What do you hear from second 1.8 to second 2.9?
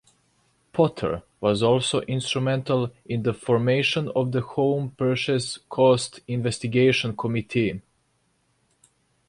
instrumental